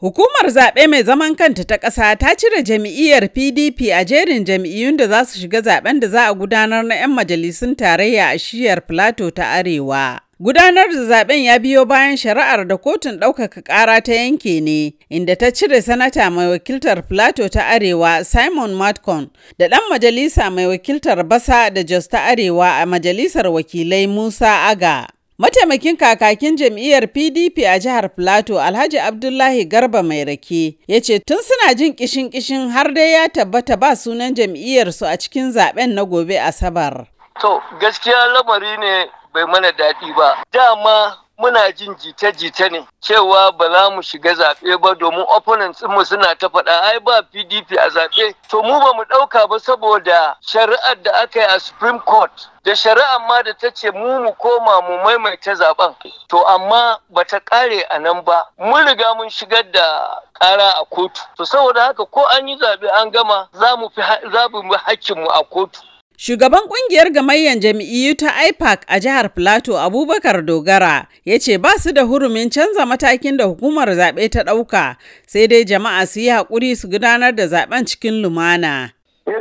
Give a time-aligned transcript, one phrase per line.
[0.00, 5.08] Hukumar zaɓe mai zaman kanta ta ƙasa ta cire jam'iyyar PDP a jerin jam'iyyun da
[5.08, 9.30] za su shiga zaɓen da za a gudanar na 'yan majalisun tarayya a shiyar Filato
[9.34, 10.20] ta Arewa.
[10.40, 15.34] Gudanar da zaɓen ya biyo bayan shari'ar da kotun ɗaukaka ƙara ta yanke ne, inda
[15.36, 21.26] ta cire sanata mai wakiltar Filato ta Arewa Simon Matcon da ɗan majalisa mai wakiltar
[21.26, 25.08] Basa da Jos ta Arewa a majalisar wakilai Musa Aga.
[25.38, 31.38] Mataimakin kakakin jam'iyyar PDP a jihar Filato Alhaji Abdullahi Garba mai rake ya ce tun
[31.42, 36.02] suna jin kishin kishin har dai ya tabbata ba sunan jam'iyyarsu a cikin zaɓen na
[36.04, 37.06] gobe Asabar.
[37.40, 40.42] To gaskiya lamari ne bai mana daɗi ba.
[40.52, 46.04] Dama muna jin jita-jita ne cewa ba za mu shiga zaɓe ba domin opponents mu
[46.04, 48.34] suna ta faɗa ai ba PDP a zaɓe.
[48.50, 52.74] To mu ba mu ɗauka ba saboda shari'ar da aka yi a Supreme Court da
[52.74, 55.94] shari'ar ma da ta ce mu mu koma mu maimaita zaɓen.
[56.28, 58.44] To amma bata ƙare a nan ba.
[58.58, 61.22] Mun riga mun shigar da ƙara a kotu.
[61.36, 65.80] To saboda haka ko an yi zaɓe an gama za mu fi hakkinmu a kotu.
[66.20, 71.92] Shugaban ƙungiyar gamayyar jam'iyyu ta IPAC a jihar Plateau Abubakar Dogara ya ce ba su
[71.92, 76.74] da hurumin canza matakin da hukumar zaɓe ta ɗauka sai dai jama'a su yi haƙuri
[76.76, 78.90] su gudanar da zaɓen cikin lumana.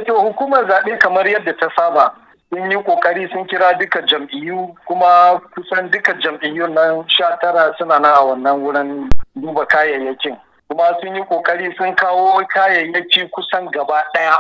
[0.06, 2.14] to hukumar zaɓe kamar yadda ta saba
[2.54, 7.98] sun yi ƙoƙari sun kira duka jam'iyyu kuma kusan duka jam'iyyu nan sha tara suna
[8.00, 10.38] nan a wannan wurin duba kayayyakin
[10.70, 14.38] kuma sun yi ƙoƙari sun kawo kayayyaki kusan gaba ɗaya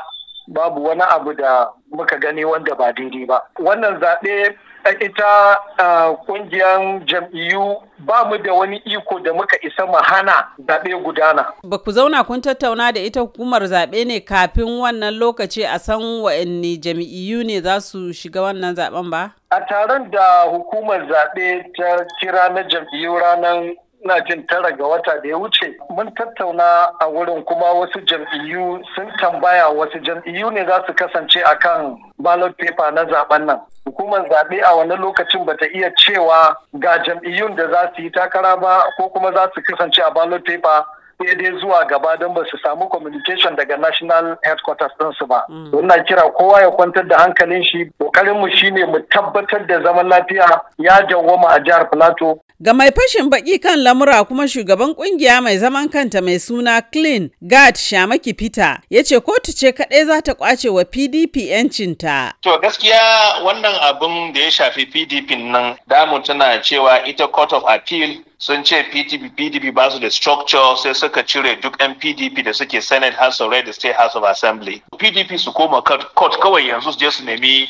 [0.47, 4.55] babu wani abu da muka gani wanda ba daidai ba wannan zaɓe
[4.99, 5.57] ita
[6.25, 11.45] ƙungiyar jam'iyyu ba mu da wani iko da muka isa mu hana zaɓe gudana.
[11.63, 15.99] Ba ku zauna kun tattauna da ita hukumar zaɓe ne kafin wannan lokaci a san
[16.21, 19.31] wa'anne jam'iyyu ne za su shiga wannan zaɓen ba?
[19.51, 23.63] A taron da hukumar zaɓe ta kira na jam'iyyu ranar
[24.03, 28.81] ina jin tara ga wata da ya wuce mun tattauna a wurin kuma wasu jam'iyyu
[28.95, 34.21] sun tambaya wasu jam'iyyu ne za su kasance akan ballot paper na zaɓen nan hukumar
[34.29, 38.83] zaɓe a wani lokacin bata iya cewa ga jam'iyyun da za su yi takara ba
[38.97, 40.85] ko kuma za su kasance a ballot paper
[41.17, 45.43] sai dai zuwa gaba don ba su samu communication daga national headquarters ɗinsu ba.
[45.49, 50.61] Ina kira kowa ya kwantar da hankalin shi, ƙoƙarinmu shine mu tabbatar da zaman lafiya
[50.77, 52.39] ya dawwama a jihar Plateau.
[52.59, 57.29] Ga mai fashin baki kan lamura kuma shugaban ƙungiya mai zaman kanta mai suna Clean
[57.47, 62.33] Guard Shamaki Peter ya ce kotu ce kaɗai za ta ƙwace wa PDP 'yancinta.
[62.41, 67.63] To gaskiya wannan abin da ya shafi PDP nan damu tana cewa ita Court of
[67.67, 72.43] Appeal sun ce PDP PDP ba su da structure sai suka cire duk 'yan PDP
[72.45, 74.81] da suke Senate House of Red State House of Assembly.
[74.97, 77.67] PDP su koma court kawai yanzu su je su nemi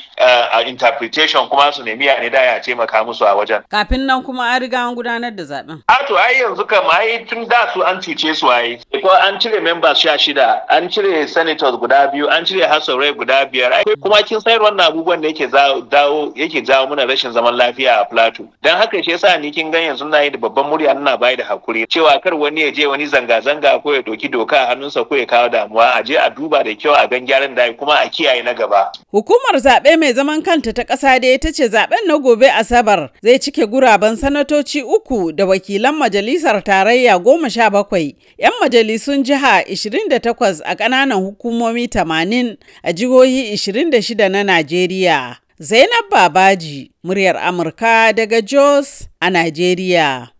[0.67, 3.63] interpretation kuma su nemi ya ne da ya taimaka musu a wajen.
[3.71, 5.81] Kafin nan kuma an riga an gudanar da zaɓen.
[5.87, 8.77] A to ai yanzu kam ai tun da su an cuce su ai.
[9.01, 12.99] Ko an cire members sha shida, an cire senators guda biyu, an cire House of
[12.99, 13.71] Red guda biyar.
[14.03, 18.05] Kuma kin sayar wannan abubuwan da yake dawo yake jawo mana rashin zaman lafiya a
[18.05, 18.51] Plateau.
[18.61, 21.35] Dan haka shi yasa ni kin ga yanzu na yi da babban murya ina bai
[21.35, 25.03] da haƙuri cewa kar wani ya je wani zanga-zanga ko ya doki doka a hannunsa
[25.07, 27.93] ko ya kawo damuwa a je a duba da kyau a gan gyaran da kuma
[28.01, 28.91] a kiyaye na gaba.
[29.11, 33.39] Hukumar zaɓe mai zaman kanta ta ƙasa da ita ce zaɓen na gobe Asabar zai
[33.39, 40.61] cike guraben sanatoci uku da wakilan majalisar tarayya goma sha bakwai, 'yan majalisun jiha 28
[40.65, 45.37] a ƙananan hukumomi 80 a jihohi 26 na Najeriya.
[45.59, 50.36] Zainab Babaji, muryar Amurka daga Jos a Najeriya.